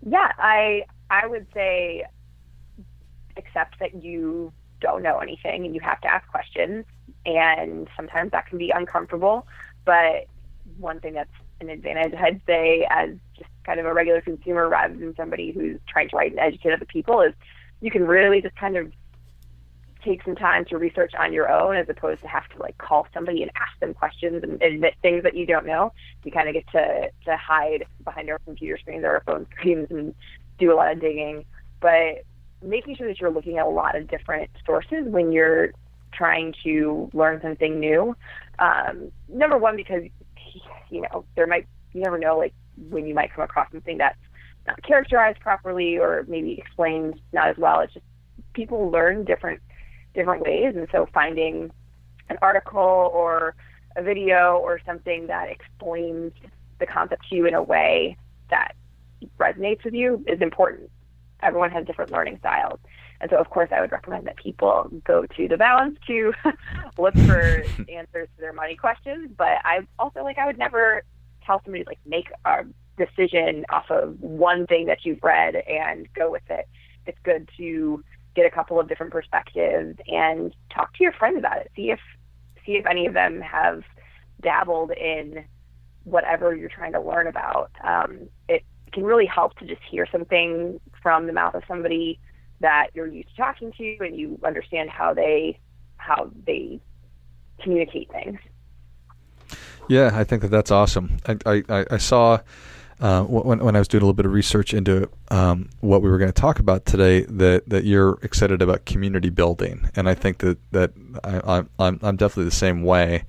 Yeah, 0.05 0.31
I 0.37 0.83
I 1.09 1.27
would 1.27 1.47
say 1.53 2.03
accept 3.37 3.79
that 3.79 4.03
you 4.03 4.51
don't 4.81 5.01
know 5.01 5.19
anything 5.19 5.65
and 5.65 5.73
you 5.73 5.79
have 5.81 6.01
to 6.01 6.07
ask 6.07 6.27
questions 6.27 6.85
and 7.25 7.87
sometimes 7.95 8.31
that 8.31 8.47
can 8.47 8.57
be 8.57 8.71
uncomfortable, 8.71 9.47
but 9.85 10.25
one 10.77 10.99
thing 10.99 11.13
that's 11.13 11.29
an 11.65 11.69
advantage 11.69 12.13
I'd 12.13 12.41
say 12.45 12.87
as 12.89 13.11
just 13.37 13.49
kind 13.65 13.79
of 13.79 13.85
a 13.85 13.93
regular 13.93 14.21
consumer 14.21 14.69
rather 14.69 14.95
than 14.95 15.15
somebody 15.15 15.51
who's 15.51 15.79
trying 15.87 16.09
to 16.09 16.15
write 16.15 16.31
and 16.31 16.39
educate 16.39 16.73
other 16.73 16.85
people 16.85 17.21
is 17.21 17.33
you 17.81 17.91
can 17.91 18.05
really 18.05 18.41
just 18.41 18.55
kind 18.55 18.77
of 18.77 18.91
take 20.03 20.23
some 20.23 20.35
time 20.35 20.63
to 20.65 20.77
research 20.77 21.13
on 21.17 21.33
your 21.33 21.51
own 21.51 21.75
as 21.75 21.89
opposed 21.89 22.21
to 22.21 22.27
have 22.27 22.47
to 22.49 22.59
like 22.59 22.77
call 22.77 23.07
somebody 23.13 23.41
and 23.41 23.51
ask 23.55 23.77
them 23.79 23.93
questions 23.93 24.43
and 24.43 24.61
admit 24.61 24.93
things 25.01 25.23
that 25.23 25.35
you 25.35 25.45
don't 25.45 25.65
know. 25.65 25.91
You 26.23 26.31
kind 26.31 26.47
of 26.47 26.53
get 26.53 26.67
to, 26.71 27.09
to 27.25 27.37
hide 27.37 27.85
behind 28.03 28.29
our 28.29 28.39
computer 28.45 28.77
screens 28.77 29.03
or 29.03 29.15
our 29.15 29.23
phone 29.25 29.47
screens 29.51 29.87
and 29.89 30.13
do 30.59 30.71
a 30.71 30.75
lot 30.75 30.91
of 30.91 31.01
digging. 31.01 31.43
But 31.81 32.23
making 32.61 32.95
sure 32.95 33.07
that 33.07 33.19
you're 33.19 33.31
looking 33.31 33.57
at 33.57 33.65
a 33.65 33.69
lot 33.69 33.95
of 33.95 34.07
different 34.07 34.49
sources 34.65 35.05
when 35.07 35.31
you're 35.31 35.71
trying 36.13 36.53
to 36.63 37.09
learn 37.13 37.41
something 37.41 37.79
new. 37.79 38.15
Um, 38.59 39.11
number 39.27 39.57
one, 39.57 39.75
because 39.75 40.03
you 40.89 41.01
know 41.01 41.25
there 41.35 41.47
might 41.47 41.67
you 41.93 42.01
never 42.01 42.17
know 42.17 42.37
like 42.37 42.53
when 42.89 43.05
you 43.05 43.13
might 43.13 43.33
come 43.33 43.43
across 43.43 43.71
something 43.71 43.97
that's 43.97 44.17
not 44.67 44.81
characterized 44.83 45.39
properly 45.39 45.97
or 45.97 46.25
maybe 46.27 46.53
explained 46.53 47.19
not 47.33 47.47
as 47.47 47.57
well. 47.57 47.79
It's 47.81 47.93
just 47.93 48.05
people 48.53 48.89
learn 48.89 49.23
different 49.23 49.61
different 50.13 50.41
ways. 50.41 50.75
And 50.75 50.87
so 50.91 51.07
finding 51.13 51.71
an 52.29 52.37
article 52.41 53.11
or 53.13 53.55
a 53.95 54.01
video 54.01 54.57
or 54.57 54.79
something 54.85 55.27
that 55.27 55.49
explains 55.49 56.31
the 56.79 56.85
concept 56.85 57.29
to 57.29 57.35
you 57.35 57.45
in 57.45 57.53
a 57.53 57.61
way 57.61 58.17
that 58.49 58.73
resonates 59.39 59.83
with 59.83 59.93
you 59.93 60.23
is 60.27 60.41
important. 60.41 60.89
Everyone 61.41 61.71
has 61.71 61.85
different 61.85 62.11
learning 62.11 62.37
styles. 62.39 62.79
And 63.21 63.29
so, 63.29 63.37
of 63.37 63.49
course, 63.49 63.69
I 63.71 63.81
would 63.81 63.91
recommend 63.91 64.27
that 64.27 64.37
people 64.37 64.89
go 65.05 65.25
to 65.25 65.47
the 65.47 65.57
balance 65.57 65.97
to 66.07 66.33
look 66.97 67.13
for 67.13 67.63
answers 67.89 68.27
to 68.35 68.41
their 68.41 68.53
money 68.53 68.75
questions. 68.75 69.31
But 69.37 69.57
I 69.63 69.87
also 69.97 70.23
like, 70.23 70.37
I 70.37 70.45
would 70.45 70.57
never 70.57 71.03
tell 71.45 71.61
somebody 71.63 71.83
like 71.85 71.99
make 72.05 72.27
a 72.45 72.65
decision 72.97 73.65
off 73.69 73.89
of 73.89 74.19
one 74.19 74.67
thing 74.67 74.85
that 74.87 75.05
you've 75.05 75.23
read 75.23 75.55
and 75.55 76.07
go 76.13 76.31
with 76.31 76.49
it. 76.49 76.67
It's 77.05 77.17
good 77.23 77.49
to 77.57 78.03
get 78.35 78.45
a 78.45 78.51
couple 78.51 78.79
of 78.79 78.87
different 78.89 79.11
perspectives 79.11 79.97
and 80.07 80.53
talk 80.73 80.93
to 80.95 81.03
your 81.03 81.13
friends 81.13 81.37
about 81.37 81.57
it. 81.57 81.71
See 81.75 81.91
if 81.91 81.99
see 82.65 82.73
if 82.73 82.85
any 82.85 83.05
of 83.05 83.13
them 83.13 83.41
have 83.41 83.83
dabbled 84.41 84.91
in 84.91 85.45
whatever 86.03 86.55
you're 86.55 86.69
trying 86.69 86.93
to 86.93 87.01
learn 87.01 87.27
about. 87.27 87.71
Um, 87.83 88.27
it 88.49 88.63
can 88.91 89.03
really 89.03 89.25
help 89.25 89.55
to 89.59 89.65
just 89.65 89.81
hear 89.89 90.07
something 90.11 90.79
from 91.01 91.27
the 91.27 91.33
mouth 91.33 91.55
of 91.55 91.63
somebody 91.67 92.19
that 92.61 92.87
you're 92.93 93.07
used 93.07 93.29
to 93.29 93.35
talking 93.35 93.71
to 93.73 93.97
and 94.01 94.15
you 94.15 94.39
understand 94.43 94.89
how 94.89 95.13
they 95.13 95.59
how 95.97 96.29
they 96.45 96.79
communicate 97.61 98.11
things. 98.11 98.39
Yeah, 99.87 100.11
I 100.13 100.23
think 100.23 100.41
that 100.41 100.49
that's 100.49 100.71
awesome. 100.71 101.17
I 101.27 101.63
I, 101.69 101.85
I 101.91 101.97
saw 101.97 102.39
uh, 102.99 103.23
when, 103.23 103.59
when 103.59 103.75
I 103.75 103.79
was 103.79 103.87
doing 103.87 104.01
a 104.01 104.05
little 104.05 104.13
bit 104.13 104.25
of 104.25 104.31
research 104.31 104.73
into 104.73 105.09
um, 105.29 105.69
what 105.81 106.01
we 106.01 106.09
were 106.09 106.17
going 106.17 106.31
to 106.31 106.41
talk 106.41 106.59
about 106.59 106.85
today, 106.85 107.21
that, 107.23 107.67
that 107.67 107.83
you're 107.83 108.17
excited 108.21 108.61
about 108.61 108.85
community 108.85 109.29
building, 109.29 109.89
and 109.95 110.07
I 110.07 110.13
think 110.13 110.37
that 110.39 110.57
that 110.71 110.91
I, 111.23 111.57
am 111.57 111.69
I'm, 111.77 111.99
I'm 112.01 112.15
definitely 112.15 112.45
the 112.45 112.51
same 112.51 112.83
way. 112.83 113.25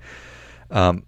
Um, 0.71 1.03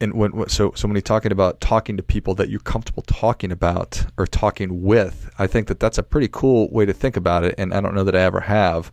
and 0.00 0.14
when 0.14 0.48
so 0.48 0.72
so 0.74 0.86
when 0.86 0.94
you're 0.94 1.02
talking 1.02 1.32
about 1.32 1.60
talking 1.60 1.96
to 1.96 2.02
people 2.02 2.34
that 2.36 2.48
you're 2.48 2.60
comfortable 2.60 3.02
talking 3.02 3.50
about 3.50 4.04
or 4.16 4.26
talking 4.26 4.82
with, 4.82 5.30
I 5.38 5.46
think 5.46 5.68
that 5.68 5.80
that's 5.80 5.98
a 5.98 6.02
pretty 6.02 6.28
cool 6.28 6.68
way 6.70 6.86
to 6.86 6.92
think 6.92 7.16
about 7.16 7.44
it, 7.44 7.54
and 7.58 7.74
I 7.74 7.80
don't 7.80 7.94
know 7.94 8.04
that 8.04 8.14
I 8.14 8.20
ever 8.20 8.40
have. 8.40 8.92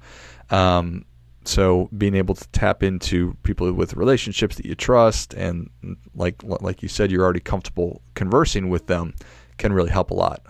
Um, 0.50 1.05
so 1.47 1.89
being 1.95 2.15
able 2.15 2.35
to 2.35 2.47
tap 2.50 2.83
into 2.83 3.35
people 3.43 3.71
with 3.71 3.93
relationships 3.93 4.55
that 4.55 4.65
you 4.65 4.75
trust 4.75 5.33
and 5.33 5.69
like 6.15 6.41
like 6.43 6.81
you 6.81 6.89
said 6.89 7.12
you're 7.12 7.24
already 7.24 7.39
comfortable 7.39 8.01
conversing 8.15 8.69
with 8.69 8.88
them 8.88 9.13
can 9.57 9.71
really 9.71 9.89
help 9.89 10.12
a 10.12 10.13
lot 10.13 10.41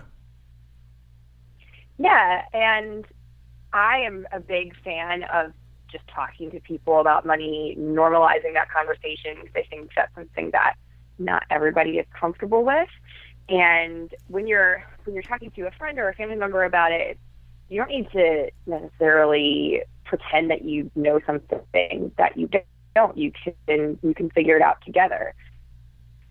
yeah 1.98 2.42
and 2.52 3.04
i 3.72 3.98
am 3.98 4.26
a 4.32 4.40
big 4.40 4.74
fan 4.82 5.22
of 5.24 5.52
just 5.90 6.06
talking 6.08 6.50
to 6.50 6.60
people 6.60 7.00
about 7.00 7.24
money 7.24 7.76
normalizing 7.78 8.54
that 8.54 8.70
conversation 8.70 9.36
because 9.40 9.54
i 9.56 9.62
think 9.68 9.90
that's 9.94 10.14
something 10.14 10.50
that 10.50 10.74
not 11.18 11.42
everybody 11.50 11.98
is 11.98 12.06
comfortable 12.18 12.64
with 12.64 12.88
and 13.48 14.14
when 14.28 14.46
you're 14.46 14.82
when 15.04 15.14
you're 15.14 15.22
talking 15.22 15.50
to 15.50 15.62
a 15.62 15.70
friend 15.72 15.98
or 15.98 16.08
a 16.08 16.14
family 16.14 16.36
member 16.36 16.64
about 16.64 16.92
it 16.92 17.18
you 17.68 17.78
don't 17.78 17.90
need 17.90 18.10
to 18.12 18.50
necessarily 18.66 19.82
pretend 20.04 20.50
that 20.50 20.64
you 20.64 20.90
know 20.94 21.20
something 21.26 22.12
that 22.16 22.36
you 22.36 22.48
don't. 22.94 23.16
You 23.16 23.32
can 23.66 23.98
you 24.02 24.14
can 24.14 24.30
figure 24.30 24.56
it 24.56 24.62
out 24.62 24.78
together. 24.84 25.34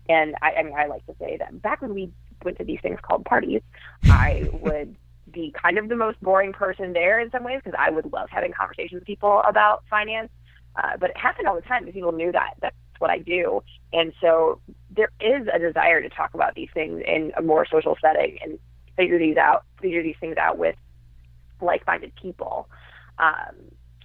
And 0.08 0.34
I, 0.42 0.52
I 0.52 0.62
mean, 0.62 0.74
I 0.76 0.86
like 0.86 1.04
to 1.06 1.14
say 1.18 1.36
that 1.38 1.60
back 1.62 1.82
when 1.82 1.94
we 1.94 2.10
went 2.44 2.58
to 2.58 2.64
these 2.64 2.80
things 2.80 2.98
called 3.02 3.24
parties, 3.24 3.62
I 4.04 4.48
would 4.52 4.96
be 5.32 5.52
kind 5.60 5.78
of 5.78 5.88
the 5.88 5.96
most 5.96 6.20
boring 6.20 6.52
person 6.52 6.92
there 6.92 7.20
in 7.20 7.30
some 7.30 7.44
ways 7.44 7.60
because 7.62 7.78
I 7.78 7.90
would 7.90 8.12
love 8.12 8.28
having 8.30 8.52
conversations 8.52 9.00
with 9.00 9.06
people 9.06 9.42
about 9.48 9.84
finance. 9.90 10.30
Uh, 10.76 10.96
but 10.98 11.10
it 11.10 11.16
happened 11.16 11.48
all 11.48 11.54
the 11.54 11.62
time 11.62 11.86
people 11.86 12.12
knew 12.12 12.32
that 12.32 12.54
that's 12.60 12.76
what 12.98 13.10
I 13.10 13.18
do. 13.18 13.62
And 13.92 14.12
so 14.20 14.60
there 14.90 15.10
is 15.20 15.48
a 15.52 15.58
desire 15.58 16.02
to 16.02 16.08
talk 16.08 16.34
about 16.34 16.54
these 16.54 16.68
things 16.74 17.02
in 17.06 17.32
a 17.36 17.42
more 17.42 17.66
social 17.66 17.96
setting 18.00 18.38
and 18.42 18.58
figure 18.96 19.18
these 19.18 19.36
out, 19.36 19.64
figure 19.80 20.02
these 20.02 20.16
things 20.20 20.36
out 20.36 20.58
with 20.58 20.76
like-minded 21.60 22.12
people. 22.20 22.68
Um, 23.18 23.54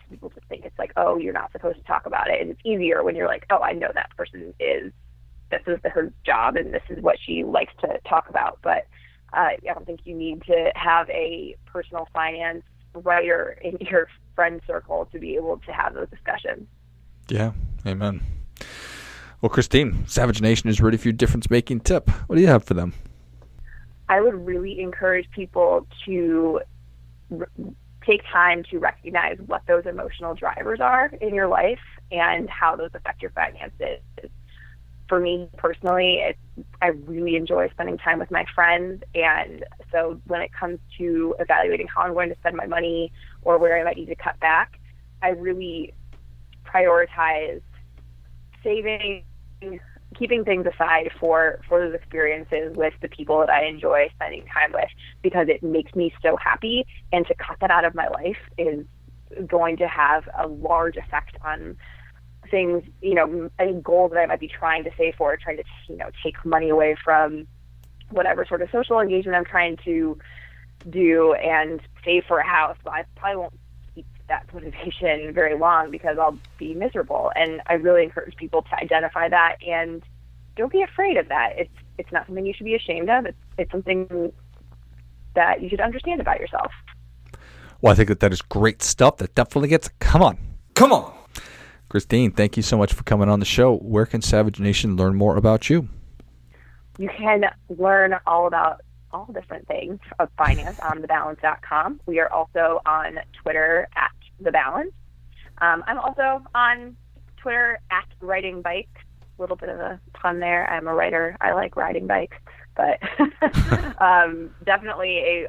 people 0.09 0.29
just 0.29 0.47
think 0.47 0.65
it's 0.65 0.77
like, 0.79 0.93
oh, 0.97 1.17
you're 1.17 1.33
not 1.33 1.51
supposed 1.51 1.77
to 1.77 1.83
talk 1.83 2.05
about 2.05 2.29
it, 2.29 2.41
and 2.41 2.51
it's 2.51 2.61
easier 2.63 3.03
when 3.03 3.15
you're 3.15 3.27
like, 3.27 3.45
oh, 3.49 3.59
I 3.59 3.73
know 3.73 3.89
that 3.93 4.15
person 4.15 4.53
is 4.59 4.91
this 5.49 5.61
is 5.67 5.79
her 5.83 6.13
job 6.25 6.55
and 6.55 6.73
this 6.73 6.83
is 6.89 7.03
what 7.03 7.17
she 7.19 7.43
likes 7.43 7.73
to 7.81 7.99
talk 8.07 8.29
about. 8.29 8.59
But 8.61 8.87
uh, 9.33 9.38
I 9.38 9.57
don't 9.63 9.85
think 9.85 10.01
you 10.03 10.15
need 10.15 10.43
to 10.43 10.71
have 10.75 11.09
a 11.09 11.55
personal 11.65 12.07
finance 12.13 12.63
writer 12.93 13.57
in 13.61 13.77
your 13.81 14.07
friend 14.35 14.61
circle 14.67 15.07
to 15.11 15.19
be 15.19 15.35
able 15.35 15.57
to 15.65 15.71
have 15.71 15.93
those 15.93 16.09
discussions. 16.09 16.67
Yeah, 17.29 17.51
amen. 17.85 18.21
Well, 19.41 19.50
Christine, 19.50 20.05
Savage 20.07 20.41
Nation 20.41 20.69
is 20.69 20.81
ready 20.81 20.97
for 20.97 21.07
your 21.07 21.13
difference 21.13 21.50
making 21.50 21.81
tip. 21.81 22.09
What 22.27 22.35
do 22.35 22.41
you 22.41 22.47
have 22.47 22.63
for 22.63 22.73
them? 22.73 22.93
I 24.07 24.21
would 24.21 24.45
really 24.45 24.79
encourage 24.81 25.29
people 25.31 25.88
to 26.05 26.61
take 28.05 28.21
time 28.31 28.63
to 28.69 28.77
recognize 28.77 29.38
what 29.45 29.61
those 29.67 29.85
emotional 29.85 30.35
drivers 30.35 30.79
are 30.79 31.05
in 31.21 31.33
your 31.33 31.47
life 31.47 31.79
and 32.11 32.50
how 32.50 32.75
those 32.75 32.89
affect 32.93 33.21
your 33.21 33.31
finances. 33.31 34.01
For 35.12 35.20
me 35.20 35.50
personally, 35.58 36.22
it, 36.22 36.38
I 36.82 36.88
really 36.88 37.36
enjoy 37.36 37.68
spending 37.72 37.98
time 37.98 38.18
with 38.18 38.32
my 38.32 38.46
friends. 38.56 39.03
And 39.13 39.65
so 39.91 40.22
when 40.27 40.41
it 40.41 40.53
comes 40.58 40.80
to 41.00 41.36
evaluating 41.38 41.88
how 41.94 42.03
I'm 42.03 42.13
going 42.13 42.30
to 42.30 42.36
spend 42.38 42.56
my 42.56 42.65
money 42.65 43.12
or 43.41 43.58
where 43.58 43.77
I 43.77 43.84
might 43.84 43.98
need 43.98 44.06
to 44.06 44.15
cut 44.15 44.39
back, 44.39 44.80
I 45.22 45.32
really 45.32 45.94
prioritize 46.63 47.62
saving 48.63 49.25
keeping 50.18 50.46
things 50.46 50.65
aside 50.65 51.12
for 51.20 51.60
for 51.68 51.82
those 51.82 51.94
experiences 51.94 52.74
with 52.77 52.94
the 53.01 53.10
people 53.10 53.39
that 53.41 53.50
I 53.50 53.65
enjoy 53.65 54.08
spending 54.15 54.46
time 54.46 54.72
with 54.72 54.89
because 55.22 55.48
it 55.50 55.62
makes 55.62 55.94
me 55.94 56.13
so 56.22 56.38
happy 56.38 56.88
and 57.12 57.27
to 57.27 57.36
cut 57.36 57.58
that 57.60 57.70
out 57.70 57.84
of 57.84 57.96
my 57.96 58.08
life 58.08 58.38
is 58.58 58.86
going 59.46 59.75
to 59.77 59.89
have 59.89 60.30
a 60.39 60.48
large 60.48 60.96
effect 60.96 61.36
on 61.44 61.75
things 62.51 62.84
you 63.01 63.15
know 63.15 63.50
any 63.58 63.74
goals 63.81 64.12
that 64.12 64.20
I 64.20 64.25
might 64.27 64.39
be 64.39 64.48
trying 64.48 64.84
to 64.84 64.91
save 64.98 65.15
for 65.15 65.36
trying 65.38 65.58
to 65.58 65.63
you 65.88 65.98
know 65.98 66.10
take 66.24 66.43
money 66.46 66.70
away 66.70 66.96
from 67.03 67.48
whatever 68.10 68.46
sort 68.46 68.62
of 68.62 68.70
social 68.72 69.00
engagement 69.00 69.38
I'm 69.38 69.46
trying 69.46 69.77
to 69.86 70.17
do 70.89 71.34
and 71.34 71.81
save 72.03 72.25
for 72.25 72.39
a 72.39 72.46
house 72.46 72.77
but 72.84 72.91
I 72.91 73.05
probably 73.15 73.38
won't 73.38 73.53
keep 73.96 74.05
that 74.27 74.51
motivation 74.53 75.34
very 75.34 75.58
long 75.58 75.91
because 75.91 76.17
I'll 76.17 76.39
be 76.58 76.74
miserable. 76.74 77.31
And 77.36 77.62
I 77.67 77.74
really 77.74 78.03
encourage 78.03 78.36
people 78.36 78.63
to 78.63 78.75
identify 78.75 79.29
that 79.29 79.58
and 79.65 80.01
don't 80.55 80.72
be 80.72 80.81
afraid 80.81 81.17
of 81.17 81.27
that. 81.29 81.53
It's 81.58 81.74
it's 81.98 82.12
not 82.12 82.25
something 82.25 82.46
you 82.46 82.53
should 82.53 82.65
be 82.65 82.75
ashamed 82.75 83.10
of. 83.10 83.25
It's 83.25 83.38
it's 83.58 83.72
something 83.72 84.31
that 85.36 85.62
you 85.62 85.70
should 85.70 85.81
understand 85.81 86.20
about 86.20 86.39
yourself. 86.39 86.72
Well, 87.81 87.93
I 87.93 87.96
think 87.96 88.10
that 88.10 88.20
that 88.20 88.34
is 88.34 88.41
great 88.41 88.81
stuff. 88.81 89.17
That 89.17 89.36
definitely 89.36 89.70
gets. 89.70 89.89
Come 90.00 90.22
on, 90.22 90.38
come 90.74 90.91
on, 90.91 91.13
Christine. 91.91 92.31
Thank 92.31 92.55
you 92.55 92.63
so 92.63 92.77
much 92.77 92.93
for 92.93 93.03
coming 93.03 93.27
on 93.27 93.41
the 93.41 93.45
show. 93.45 93.75
Where 93.75 94.05
can 94.05 94.21
Savage 94.21 94.62
Nation 94.62 94.95
learn 94.95 95.15
more 95.15 95.36
about 95.36 95.69
you? 95.69 95.89
You 96.98 97.10
can 97.10 97.43
learn 97.67 98.15
all 98.25 98.48
about 98.48 98.79
all 99.12 99.25
different 99.33 99.67
things 99.67 99.99
of 100.17 100.30
finance 100.38 100.80
on 100.80 101.01
thebalance.com. 101.01 101.99
We 102.06 102.21
are 102.21 102.32
also 102.32 102.80
on 102.86 103.19
Twitter 103.34 103.89
at 103.97 104.12
the 104.39 104.54
balance. 104.54 104.93
Um, 105.58 105.84
I'm 105.86 105.99
also 105.99 106.41
on 106.56 106.95
Twitter 107.36 107.77
at 107.91 108.08
riding 108.21 108.62
bikes. 108.62 109.01
A 109.38 109.41
little 109.41 109.58
bit 109.58 109.67
of 109.67 109.82
a 109.82 109.99
pun 110.13 110.39
there. 110.39 110.69
I'm 110.69 110.88
a 110.88 110.93
writer. 110.93 111.36
I 111.41 111.51
like 111.51 111.75
riding 111.75 112.08
bikes, 112.08 112.38
but 112.73 112.99
um, 114.01 114.51
definitely 114.63 115.17
a 115.17 115.47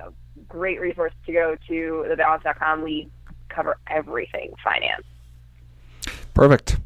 great 0.48 0.80
resource 0.80 1.12
to 1.26 1.32
go 1.32 1.56
to 1.68 2.04
thebalance.com. 2.08 2.82
We 2.82 3.08
cover 3.48 3.76
everything 3.86 4.54
finance. 4.64 5.04
Perfect. 6.34 6.78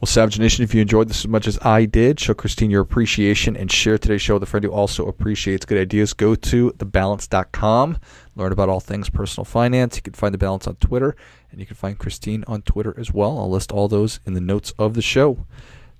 Well, 0.00 0.06
Savage 0.06 0.38
Nation, 0.38 0.62
if 0.62 0.74
you 0.74 0.82
enjoyed 0.82 1.08
this 1.08 1.20
as 1.20 1.28
much 1.28 1.46
as 1.46 1.58
I 1.62 1.86
did, 1.86 2.20
show 2.20 2.34
Christine 2.34 2.70
your 2.70 2.82
appreciation 2.82 3.56
and 3.56 3.72
share 3.72 3.96
today's 3.96 4.20
show 4.20 4.34
with 4.34 4.42
a 4.42 4.46
friend 4.46 4.62
who 4.62 4.70
also 4.70 5.06
appreciates 5.06 5.64
good 5.64 5.78
ideas. 5.78 6.12
Go 6.12 6.34
to 6.34 6.70
thebalance.com, 6.72 7.98
learn 8.34 8.52
about 8.52 8.68
all 8.68 8.80
things 8.80 9.08
personal 9.08 9.46
finance. 9.46 9.96
You 9.96 10.02
can 10.02 10.12
find 10.12 10.34
The 10.34 10.38
Balance 10.38 10.66
on 10.66 10.76
Twitter, 10.76 11.16
and 11.50 11.60
you 11.60 11.66
can 11.66 11.76
find 11.76 11.98
Christine 11.98 12.44
on 12.46 12.60
Twitter 12.60 12.94
as 12.98 13.10
well. 13.10 13.38
I'll 13.38 13.50
list 13.50 13.72
all 13.72 13.88
those 13.88 14.20
in 14.26 14.34
the 14.34 14.40
notes 14.40 14.74
of 14.78 14.92
the 14.92 15.02
show. 15.02 15.46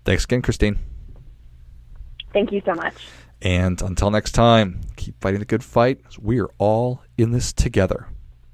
Thanks 0.05 0.25
again, 0.25 0.43
Christine. 0.43 0.79
Thank 2.35 2.53
you 2.53 2.61
so 2.67 2.75
much. 2.75 3.07
And 3.41 3.81
until 3.81 4.11
next 4.11 4.33
time, 4.33 4.83
keep 4.97 5.19
fighting 5.23 5.41
the 5.41 5.47
good 5.47 5.65
fight. 5.65 6.01
We 6.21 6.39
are 6.41 6.51
all 6.59 7.03
in 7.17 7.33
this 7.33 7.53
together. 7.53 8.09